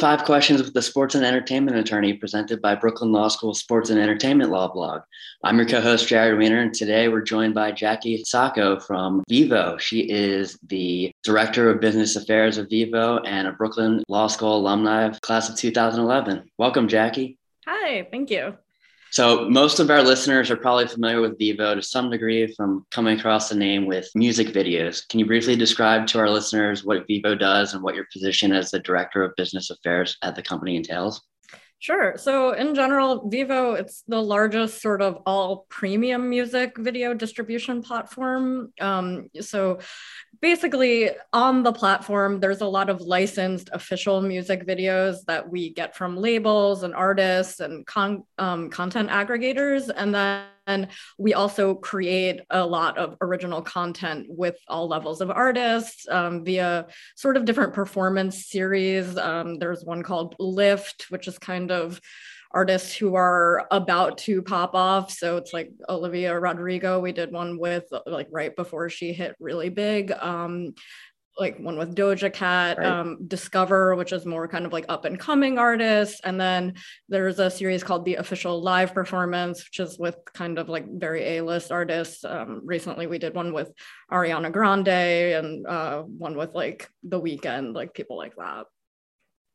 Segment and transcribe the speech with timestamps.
[0.00, 4.00] Five Questions with the Sports and Entertainment Attorney, presented by Brooklyn Law School Sports and
[4.00, 5.02] Entertainment Law Blog.
[5.44, 9.78] I'm your co host, Jared Weiner, and today we're joined by Jackie Sakow from Vevo.
[9.78, 15.02] She is the Director of Business Affairs of Vevo and a Brooklyn Law School alumni
[15.02, 16.50] of class of 2011.
[16.56, 17.36] Welcome, Jackie.
[17.66, 18.56] Hi, thank you.
[19.12, 23.18] So, most of our listeners are probably familiar with Vevo to some degree from coming
[23.18, 25.06] across the name with music videos.
[25.08, 28.70] Can you briefly describe to our listeners what Vevo does and what your position as
[28.70, 31.22] the Director of Business Affairs at the company entails?
[31.80, 32.18] Sure.
[32.18, 38.74] So in general, Vevo, it's the largest sort of all premium music video distribution platform.
[38.78, 39.78] Um, so
[40.42, 45.96] basically on the platform, there's a lot of licensed official music videos that we get
[45.96, 49.90] from labels and artists and con- um, content aggregators.
[49.96, 55.30] And then and we also create a lot of original content with all levels of
[55.30, 59.16] artists um, via sort of different performance series.
[59.16, 62.00] Um, there's one called Lift, which is kind of
[62.52, 65.10] artists who are about to pop off.
[65.12, 66.98] So it's like Olivia Rodrigo.
[66.98, 70.10] We did one with like right before she hit really big.
[70.12, 70.74] Um,
[71.40, 72.86] like one with Doja Cat, right.
[72.86, 76.20] um, Discover, which is more kind of like up and coming artists.
[76.22, 76.74] And then
[77.08, 81.38] there's a series called The Official Live Performance, which is with kind of like very
[81.38, 82.24] A list artists.
[82.24, 83.72] Um, recently, we did one with
[84.12, 88.66] Ariana Grande and uh, one with like The Weeknd, like people like that.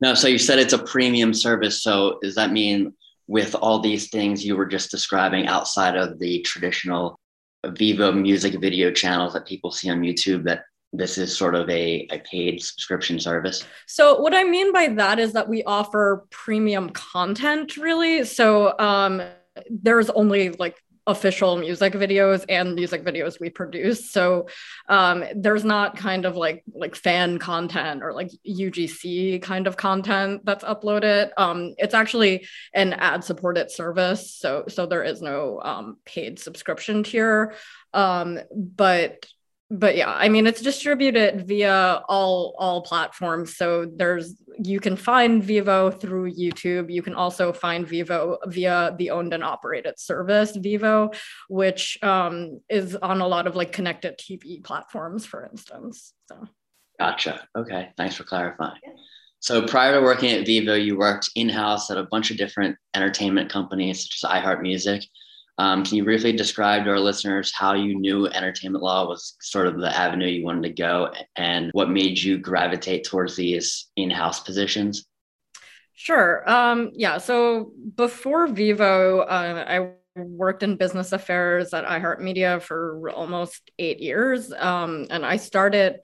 [0.01, 1.81] No, so you said it's a premium service.
[1.81, 2.93] So does that mean
[3.27, 7.19] with all these things you were just describing outside of the traditional
[7.65, 10.63] Vevo music video channels that people see on YouTube that
[10.97, 13.65] this is sort of a, a paid subscription service?
[13.87, 18.23] So, what I mean by that is that we offer premium content, really.
[18.23, 19.21] So, um,
[19.69, 20.75] there's only like
[21.07, 24.47] official music videos and music videos we produce so
[24.89, 30.41] um, there's not kind of like like fan content or like ugc kind of content
[30.45, 35.97] that's uploaded um, it's actually an ad supported service so so there is no um,
[36.05, 37.53] paid subscription tier
[37.93, 39.25] um, but
[39.71, 43.57] but yeah i mean it's distributed via all all platforms.
[43.57, 46.91] So there's you can find vevo through youtube.
[46.91, 51.15] You can also find vevo via the owned and operated service vevo
[51.49, 56.47] which um, is on a lot of like connected tv platforms for instance so.
[56.99, 57.47] Gotcha.
[57.57, 58.79] Okay thanks for clarifying.
[58.83, 58.93] Yeah.
[59.39, 63.49] so prior to working at vevo you worked in-house at a bunch of different entertainment
[63.49, 65.03] companies such as iheart music
[65.57, 69.67] um, can you briefly describe to our listeners how you knew entertainment law was sort
[69.67, 74.09] of the avenue you wanted to go and what made you gravitate towards these in
[74.09, 75.05] house positions?
[75.93, 76.47] Sure.
[76.49, 77.19] Um, yeah.
[77.19, 84.51] So before Vevo, uh, I worked in business affairs at iHeartMedia for almost eight years.
[84.51, 85.99] Um, and I started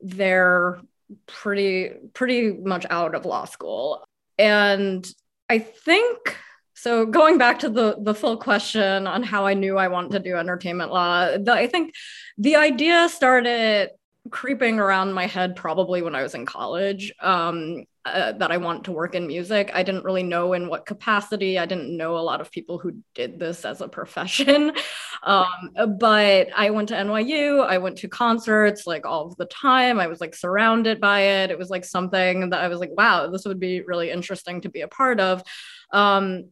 [0.00, 0.80] there
[1.26, 4.06] pretty pretty much out of law school.
[4.38, 5.06] And
[5.48, 6.36] I think
[6.76, 10.18] so going back to the the full question on how I knew I wanted to
[10.18, 11.94] do entertainment law, the, I think
[12.36, 13.90] the idea started
[14.30, 18.84] creeping around my head probably when I was in college um, uh, that I want
[18.84, 19.70] to work in music.
[19.72, 21.58] I didn't really know in what capacity.
[21.58, 24.72] I didn't know a lot of people who did this as a profession.
[25.22, 27.66] Um, but I went to NYU.
[27.66, 29.98] I went to concerts like all the time.
[29.98, 31.50] I was like surrounded by it.
[31.50, 34.68] It was like something that I was like, wow, this would be really interesting to
[34.68, 35.42] be a part of.
[35.90, 36.50] Um,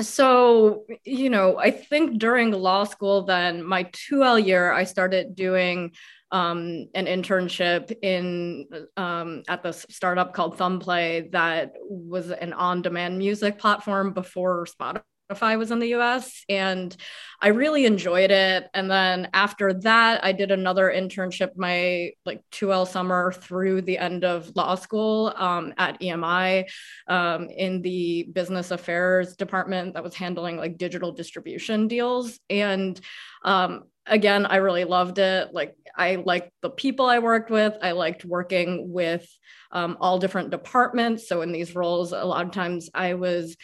[0.00, 5.92] so you know i think during law school then my 2l year i started doing
[6.32, 13.58] um, an internship in um, at the startup called thumbplay that was an on-demand music
[13.58, 15.02] platform before spotify
[15.40, 16.96] I was in the US and
[17.40, 18.68] I really enjoyed it.
[18.72, 24.24] And then after that, I did another internship my like 2L summer through the end
[24.24, 26.64] of law school um, at EMI
[27.08, 32.38] um, in the business affairs department that was handling like digital distribution deals.
[32.48, 32.98] And
[33.44, 35.52] um, again, I really loved it.
[35.52, 37.74] Like I liked the people I worked with.
[37.82, 39.28] I liked working with
[39.72, 41.28] um, all different departments.
[41.28, 43.56] So in these roles, a lot of times I was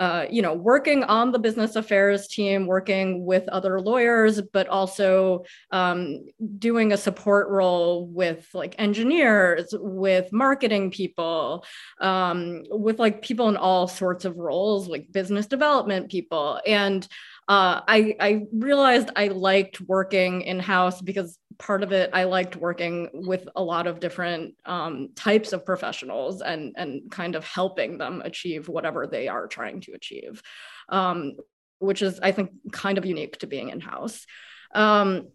[0.00, 5.44] uh, you know, working on the business affairs team, working with other lawyers, but also
[5.70, 6.24] um,
[6.58, 11.64] doing a support role with like engineers, with marketing people,
[12.00, 16.58] um, with like people in all sorts of roles, like business development people.
[16.66, 17.06] And
[17.48, 22.56] uh, I, I realized I liked working in house because part of it i liked
[22.56, 27.98] working with a lot of different um, types of professionals and and kind of helping
[27.98, 30.42] them achieve whatever they are trying to achieve
[30.88, 31.32] um,
[31.78, 34.26] which is i think kind of unique to being in house
[34.74, 35.28] um,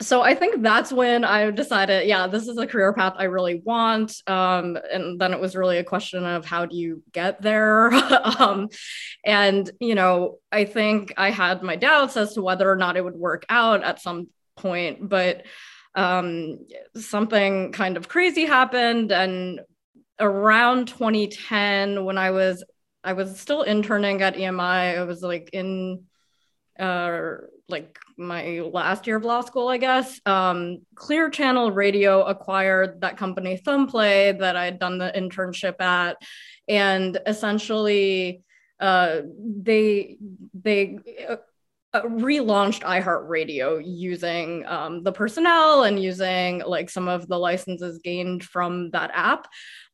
[0.00, 3.60] so I think that's when I decided, yeah, this is a career path I really
[3.62, 4.14] want.
[4.26, 7.92] Um, and then it was really a question of how do you get there?
[8.38, 8.70] um,
[9.24, 13.04] and, you know, I think I had my doubts as to whether or not it
[13.04, 15.44] would work out at some point, but
[15.94, 19.12] um, something kind of crazy happened.
[19.12, 19.60] And
[20.18, 22.64] around 2010, when I was,
[23.04, 26.04] I was still interning at EMI, I was like in,
[26.80, 27.36] uh,
[27.68, 30.20] like my last year of law school, I guess.
[30.26, 36.16] Um, Clear Channel Radio acquired that company Thumbplay that I had done the internship at,
[36.68, 38.42] and essentially
[38.80, 39.20] uh,
[39.62, 40.16] they
[40.54, 40.98] they
[41.92, 48.44] uh, relaunched iHeartRadio using um, the personnel and using like some of the licenses gained
[48.44, 49.48] from that app.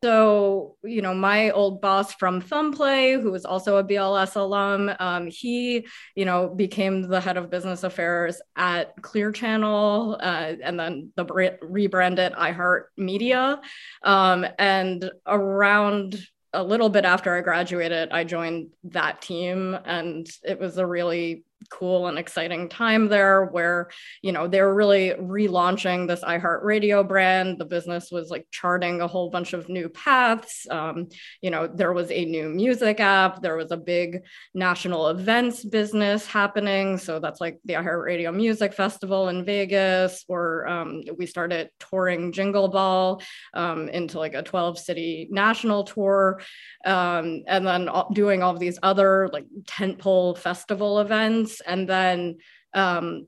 [0.05, 5.29] So, you know, my old boss from Thumbplay, who was also a BLS alum, um,
[5.29, 11.13] he, you know, became the head of business affairs at Clear Channel uh, and then
[11.17, 11.25] the
[11.63, 13.61] rebranded iHeart Media.
[14.03, 16.23] Um, and around
[16.53, 21.45] a little bit after I graduated, I joined that team, and it was a really
[21.67, 23.91] cool and exciting time there where
[24.23, 27.59] you know they were really relaunching this iHeartRadio brand.
[27.59, 30.67] The business was like charting a whole bunch of new paths.
[30.71, 31.09] Um,
[31.41, 33.43] you know there was a new music app.
[33.43, 34.23] There was a big
[34.55, 36.99] national events business happening.
[36.99, 42.69] So that's like the iHeartRadio music festival in Vegas or um, we started touring Jingle
[42.69, 43.23] Ball
[43.55, 46.41] um, into like a 12 city national tour
[46.85, 52.39] um, and then doing all of these other like tentpole festival events and then
[52.75, 53.27] um,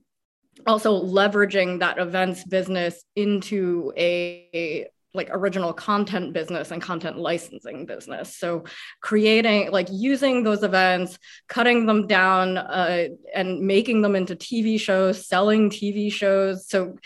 [0.67, 7.87] also leveraging that events business into a, a like original content business and content licensing
[7.87, 8.37] business.
[8.37, 8.65] So
[9.01, 15.27] creating like using those events cutting them down uh, and making them into tv shows
[15.27, 16.69] selling tv shows.
[16.69, 16.99] So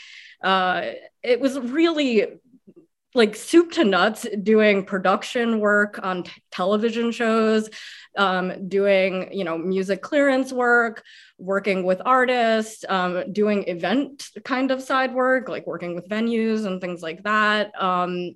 [0.43, 0.91] uh,
[1.23, 2.27] it was really
[3.15, 7.69] like soup to nuts doing production work on t- television shows
[8.17, 11.03] um, doing you know music clearance work
[11.39, 16.81] working with artists um, doing event kind of side work like working with venues and
[16.81, 17.73] things like that.
[17.81, 18.35] Um,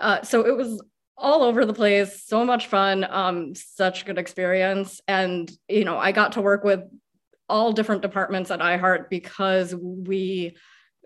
[0.00, 0.82] uh, so it was
[1.16, 5.00] all over the place so much fun um, such good experience.
[5.08, 6.80] And you know i got to work with
[7.48, 10.56] all different departments at iheart because we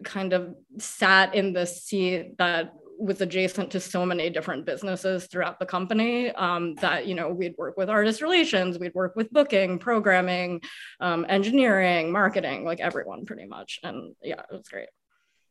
[0.05, 5.58] kind of sat in the seat that was adjacent to so many different businesses throughout
[5.58, 9.79] the company um, that you know we'd work with artist relations we'd work with booking
[9.79, 10.61] programming
[11.00, 13.81] um, engineering marketing like everyone pretty much.
[13.82, 14.88] And yeah it was great.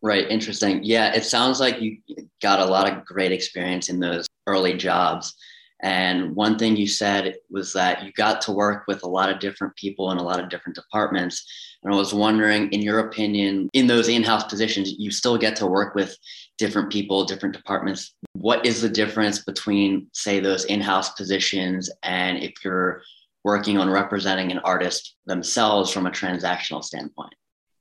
[0.01, 0.29] Right.
[0.29, 0.83] Interesting.
[0.83, 1.97] Yeah it sounds like you
[2.41, 5.35] got a lot of great experience in those early jobs
[5.81, 9.39] and one thing you said was that you got to work with a lot of
[9.39, 11.45] different people in a lot of different departments.
[11.83, 15.55] And I was wondering, in your opinion, in those in house positions, you still get
[15.57, 16.17] to work with
[16.57, 18.13] different people, different departments.
[18.33, 23.01] What is the difference between, say, those in house positions and if you're
[23.45, 27.33] working on representing an artist themselves from a transactional standpoint?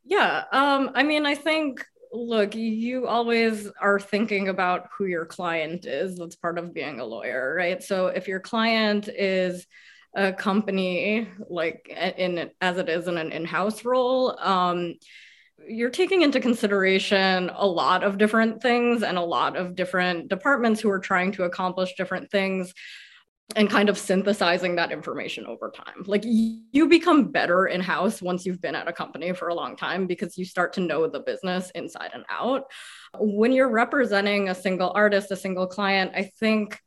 [0.05, 0.45] Yeah.
[0.53, 6.17] Um, I mean, I think look, you always are thinking about who your client is.
[6.17, 7.83] That's part of being a lawyer, right?
[7.83, 9.67] So if your client is
[10.15, 14.95] a company, like in as it is in an in-house role, um,
[15.67, 20.81] you're taking into consideration a lot of different things and a lot of different departments
[20.81, 22.73] who are trying to accomplish different things
[23.57, 26.05] and kind of synthesizing that information over time.
[26.07, 29.75] Like you become better in house once you've been at a company for a long
[29.75, 32.65] time because you start to know the business inside and out.
[33.19, 36.79] When you're representing a single artist, a single client, I think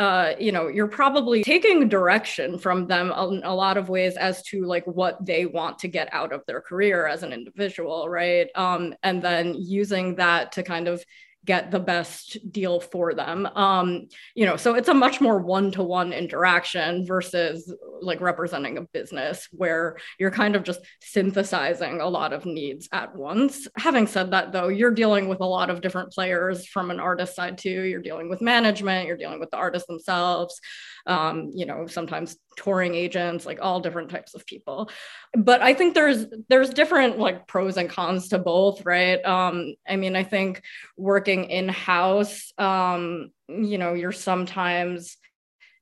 [0.00, 4.42] uh, you know you're probably taking direction from them in a lot of ways as
[4.42, 8.48] to like what they want to get out of their career as an individual right
[8.56, 11.04] um, and then using that to kind of
[11.44, 13.46] get the best deal for them.
[13.54, 19.48] Um you know so it's a much more one-to-one interaction versus like representing a business
[19.52, 23.68] where you're kind of just synthesizing a lot of needs at once.
[23.76, 27.34] Having said that though you're dealing with a lot of different players from an artist
[27.36, 27.82] side too.
[27.82, 30.60] You're dealing with management you're dealing with the artists themselves
[31.06, 34.90] um, you know sometimes touring agents like all different types of people.
[35.36, 39.24] But i think there's there's different like pros and cons to both right?
[39.24, 40.62] Um, i mean i think
[40.96, 45.16] working in house um, you know you're sometimes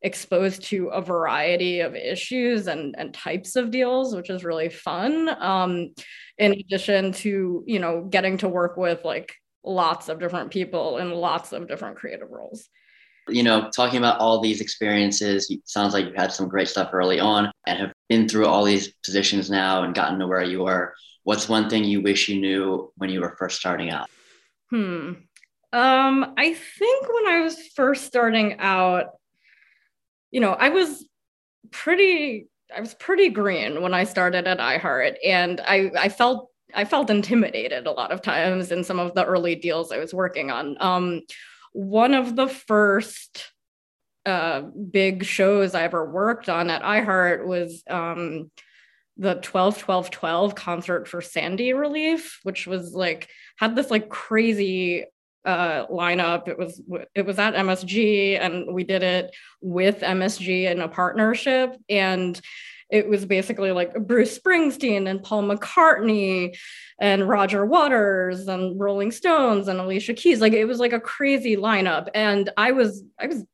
[0.02, 5.28] exposed to a variety of issues and, and types of deals which is really fun
[5.42, 5.90] um,
[6.38, 11.10] in addition to you know getting to work with like lots of different people in
[11.10, 12.68] lots of different creative roles
[13.28, 17.20] you know, talking about all these experiences, sounds like you've had some great stuff early
[17.20, 20.94] on and have been through all these positions now and gotten to where you are
[21.24, 24.08] what's one thing you wish you knew when you were first starting out?
[24.70, 25.12] Hmm.
[25.72, 29.10] Um, I think when I was first starting out,
[30.30, 31.06] you know, I was
[31.70, 36.84] pretty I was pretty green when I started at iHeart and I I felt I
[36.84, 40.50] felt intimidated a lot of times in some of the early deals I was working
[40.50, 40.76] on.
[40.80, 41.22] Um,
[41.72, 43.52] one of the first
[44.26, 48.50] uh, big shows I ever worked on at iHeart was um,
[49.16, 55.06] the 12 12 12 concert for Sandy Relief, which was like had this like crazy
[55.44, 56.48] uh, lineup.
[56.48, 56.80] It was
[57.14, 62.40] it was at MSG, and we did it with MSG in a partnership, and
[62.90, 66.56] it was basically like Bruce Springsteen and Paul McCartney
[66.98, 70.40] and Roger Waters and Rolling Stones and Alicia Keys.
[70.40, 72.08] Like it was like a crazy lineup.
[72.14, 73.44] And I was, I was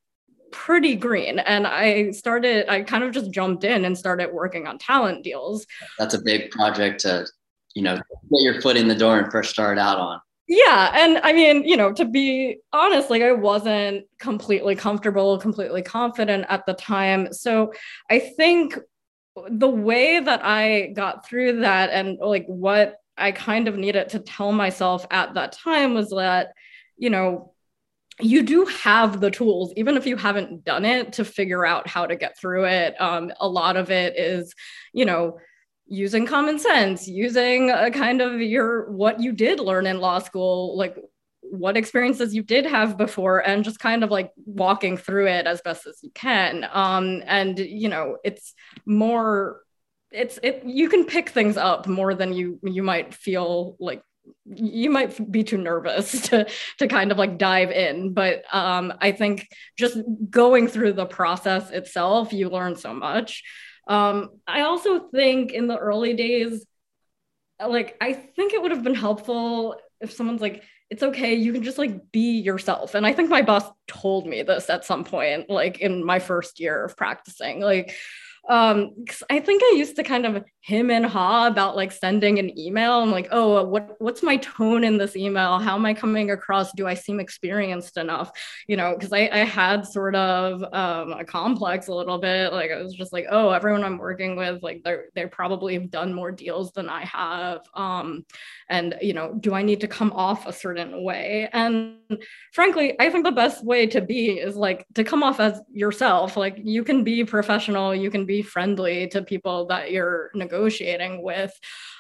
[0.52, 4.78] pretty green and I started, I kind of just jumped in and started working on
[4.78, 5.66] talent deals.
[5.98, 7.26] That's a big project to,
[7.74, 10.20] you know, get your foot in the door and first start out on.
[10.48, 10.92] Yeah.
[10.94, 16.46] And I mean, you know, to be honest, like I wasn't completely comfortable, completely confident
[16.48, 17.32] at the time.
[17.32, 17.72] So
[18.08, 18.78] I think
[19.48, 24.20] the way that I got through that and like what I kind of needed to
[24.20, 26.52] tell myself at that time was that,
[26.96, 27.52] you know,
[28.20, 32.06] you do have the tools, even if you haven't done it, to figure out how
[32.06, 32.98] to get through it.
[33.00, 34.54] Um, a lot of it is,
[34.94, 35.38] you know,
[35.86, 40.76] using common sense, using a kind of your what you did learn in law school,
[40.76, 40.96] like
[41.42, 45.60] what experiences you did have before and just kind of like walking through it as
[45.60, 46.66] best as you can.
[46.72, 49.60] Um and you know it's more
[50.10, 54.02] it's it you can pick things up more than you you might feel like
[54.44, 58.12] you might be too nervous to to kind of like dive in.
[58.12, 59.46] But um i think
[59.78, 63.44] just going through the process itself you learn so much
[63.86, 66.64] um i also think in the early days
[67.64, 71.62] like i think it would have been helpful if someone's like it's okay you can
[71.62, 72.94] just like be yourself.
[72.94, 76.60] And i think my boss told me this at some point like in my first
[76.60, 77.60] year of practicing.
[77.60, 77.94] Like
[78.48, 78.92] um
[79.30, 82.94] i think i used to kind of him and ha about like sending an email.
[82.94, 85.60] I'm like oh what what's my tone in this email?
[85.60, 86.72] How am i coming across?
[86.72, 88.32] Do i seem experienced enough?
[88.66, 92.52] You know because I, I had sort of um, a complex a little bit.
[92.52, 95.88] Like i was just like oh everyone i'm working with like they're they probably have
[95.88, 97.60] done more deals than i have.
[97.74, 98.26] Um
[98.68, 101.48] and you know do i need to come off a certain way?
[101.52, 101.98] And
[102.52, 106.36] frankly i think the best way to be is like to come off as yourself.
[106.36, 111.22] Like you can be professional you can be be friendly to people that you're negotiating
[111.22, 111.52] with.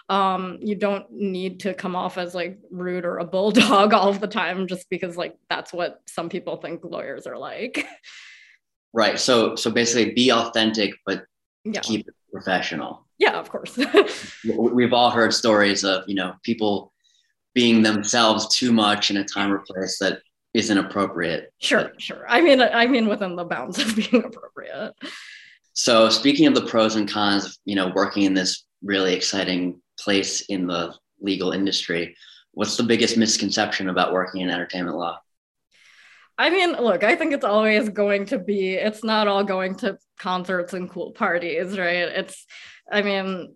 [0.08, 4.26] Um, you don't need to come off as like rude or a bulldog all the
[4.28, 7.86] time just because like that's what some people think lawyers are like.
[8.92, 9.18] Right.
[9.18, 11.24] So so basically be authentic but
[11.64, 11.80] yeah.
[11.80, 13.06] keep it professional.
[13.18, 13.78] Yeah, of course.
[14.44, 16.92] We've all heard stories of, you know, people
[17.54, 20.20] being themselves too much in a time or place that
[20.52, 21.52] isn't appropriate.
[21.58, 22.24] Sure, sure.
[22.28, 24.94] I mean, I mean within the bounds of being appropriate.
[25.76, 29.80] So speaking of the pros and cons of you know working in this really exciting
[30.00, 32.16] place in the legal industry,
[32.52, 35.18] what's the biggest misconception about working in entertainment law?
[36.38, 39.98] I mean, look, I think it's always going to be, it's not all going to
[40.18, 42.08] concerts and cool parties, right?
[42.08, 42.46] It's,
[42.90, 43.54] I mean,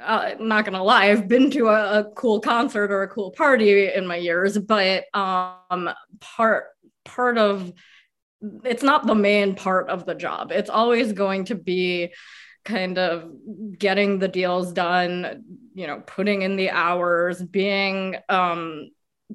[0.00, 3.92] uh, not gonna lie, I've been to a, a, cool concert or a cool party
[3.92, 6.66] in my years, but um, part
[7.04, 7.72] part of
[8.64, 10.52] it's not the main part of the job.
[10.52, 12.12] It's always going to be
[12.64, 13.30] kind of
[13.78, 15.44] getting the deals done,
[15.74, 18.90] you know, putting in the hours, being um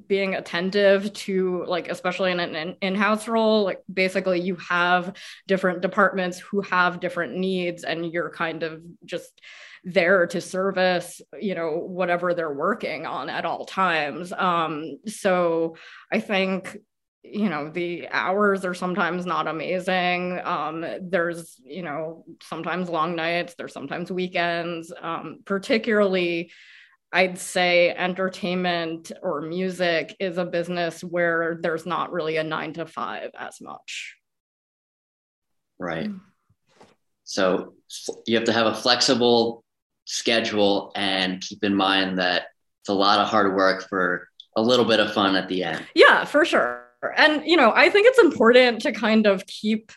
[0.08, 6.38] being attentive to like especially in an in-house role like basically you have different departments
[6.38, 9.40] who have different needs and you're kind of just
[9.84, 15.76] there to service you know whatever they're working on at all times um so
[16.12, 16.76] i think
[17.32, 23.54] you know the hours are sometimes not amazing um, there's you know sometimes long nights
[23.56, 26.50] there's sometimes weekends um, particularly
[27.12, 32.86] i'd say entertainment or music is a business where there's not really a nine to
[32.86, 34.16] five as much.
[35.78, 36.08] Right.
[36.08, 36.20] Mm.
[37.24, 37.74] so
[38.26, 39.62] you have to have a flexible
[40.06, 42.46] schedule and keep in mind that
[42.80, 45.84] it's a lot of hard work for a little bit of fun at the end.
[45.94, 46.85] Yeah for sure
[47.16, 49.92] and, you know, I think it's important to kind of keep,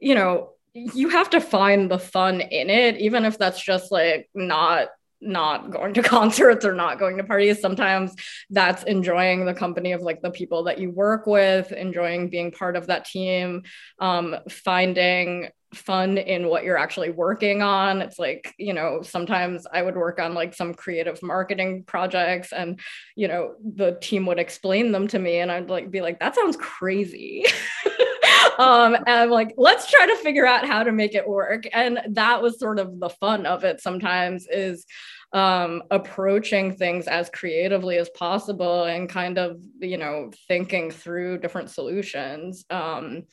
[0.00, 4.28] you know, you have to find the fun in it, even if that's just like
[4.34, 4.88] not
[5.20, 7.60] not going to concerts or not going to parties.
[7.60, 8.14] Sometimes
[8.50, 12.76] that's enjoying the company of like the people that you work with enjoying being part
[12.76, 13.62] of that team
[13.98, 18.00] um, finding fun in what you're actually working on.
[18.00, 22.80] It's like, you know, sometimes I would work on like some creative marketing projects and,
[23.16, 26.34] you know, the team would explain them to me and I'd like be like, that
[26.34, 27.44] sounds crazy.
[28.58, 31.64] um, and I'm like, let's try to figure out how to make it work.
[31.72, 34.86] And that was sort of the fun of it sometimes is
[35.32, 41.70] um, approaching things as creatively as possible and kind of, you know, thinking through different
[41.70, 42.64] solutions.
[42.70, 43.24] Um,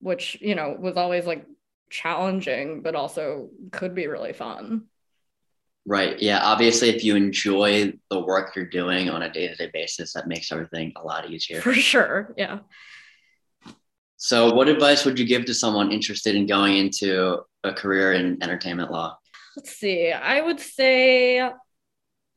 [0.00, 1.44] which you know was always like
[1.90, 4.84] challenging, but also could be really fun.
[5.86, 6.20] Right.
[6.20, 6.40] Yeah.
[6.42, 10.28] Obviously, if you enjoy the work you're doing on a day to day basis, that
[10.28, 11.60] makes everything a lot easier.
[11.62, 12.34] For sure.
[12.36, 12.58] Yeah.
[14.18, 18.42] So, what advice would you give to someone interested in going into a career in
[18.42, 19.16] entertainment law?
[19.56, 20.12] Let's see.
[20.12, 21.50] I would say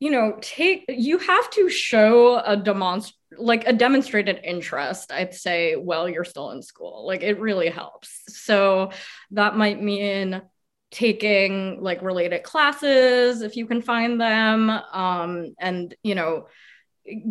[0.02, 5.74] you know take you have to show a demonst like a demonstrated interest i'd say
[5.76, 7.06] while you're still in school.
[7.06, 8.22] Like it really helps.
[8.26, 8.90] So
[9.30, 10.42] that might mean
[10.90, 16.46] taking like related classes if you can find them um, and you know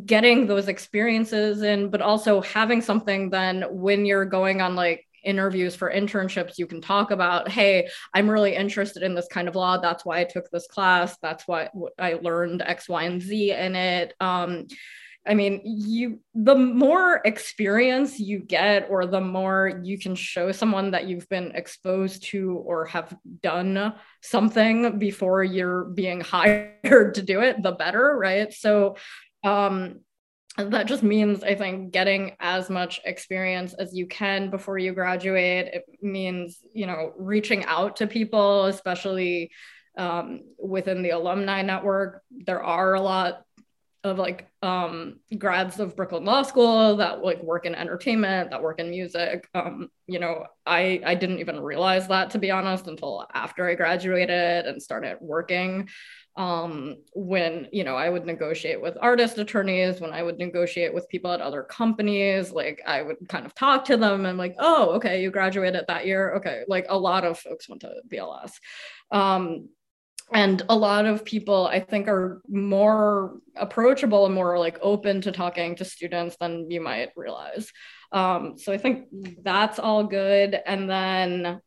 [0.06, 5.76] getting those experiences in but also having something then when you're going on like interviews
[5.76, 9.78] for internships, you can talk about, hey, I'm really interested in this kind of law.
[9.78, 11.18] That's why I took this class.
[11.22, 14.14] That's why I learned X, Y, and Z in it.
[14.20, 14.68] Um,
[15.26, 20.92] I mean, you the more experience you get, or the more you can show someone
[20.92, 27.42] that you've been exposed to or have done something before you're being hired to do
[27.42, 28.52] it, the better, right?
[28.52, 28.96] So
[29.44, 30.00] um
[30.58, 35.68] that just means i think getting as much experience as you can before you graduate.
[35.74, 39.52] It means you know reaching out to people especially
[39.98, 42.24] um, within the alumni network.
[42.32, 43.44] There are a lot
[44.04, 48.80] of like um, grads of brooklyn law school that like work in entertainment that work
[48.80, 49.48] in music.
[49.54, 53.76] Um, you know i i didn't even realize that to be honest until after i
[53.76, 55.88] graduated and started working
[56.38, 61.10] um, when you know I would negotiate with artist attorneys, when I would negotiate with
[61.10, 64.92] people at other companies, like I would kind of talk to them and like, oh,
[64.92, 66.64] okay, you graduated that year, okay.
[66.68, 68.54] Like a lot of folks went to BLS,
[69.12, 69.68] um,
[70.32, 75.34] and a lot of people I think are more approachable and more like open to
[75.34, 77.70] talking to students than you might realize.
[78.14, 79.08] Um, so I think
[79.44, 81.60] that's all good, and then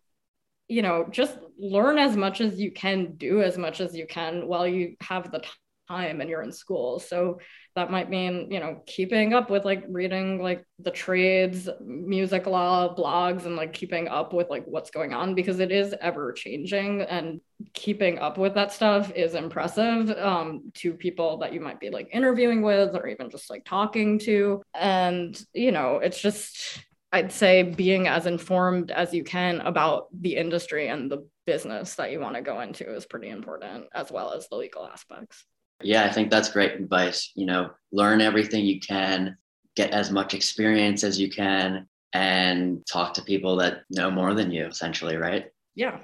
[0.69, 4.47] you know, just learn as much as you can, do as much as you can
[4.47, 5.43] while you have the
[5.89, 6.99] time and you're in school.
[6.99, 7.41] So
[7.77, 12.95] that might mean, you know, keeping up with like reading like the trades, music law
[12.95, 17.03] blogs, and like keeping up with like what's going on because it is ever changing
[17.03, 17.41] and
[17.75, 22.09] keeping up with that stuff is impressive um, to people that you might be like
[22.13, 24.63] interviewing with or even just like talking to.
[24.73, 26.79] And, you know, it's just,
[27.15, 32.11] I'd say being as informed as you can about the industry and the business that
[32.11, 35.45] you want to go into is pretty important, as well as the legal aspects.
[35.81, 37.31] Yeah, I think that's great advice.
[37.37, 39.37] You know, learn everything you can,
[39.77, 44.51] get as much experience as you can, and talk to people that know more than
[44.51, 45.47] you, essentially, right?
[45.77, 46.01] Yeah,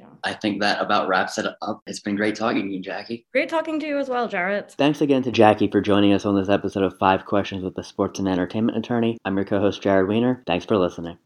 [0.00, 0.06] yeah.
[0.24, 1.82] I think that about wraps it up.
[1.86, 3.26] It's been great talking to you, Jackie.
[3.32, 4.70] Great talking to you as well, Jared.
[4.70, 7.84] Thanks again to Jackie for joining us on this episode of Five Questions with the
[7.84, 9.18] Sports and Entertainment Attorney.
[9.24, 10.42] I'm your co host, Jared Weiner.
[10.46, 11.18] Thanks for listening.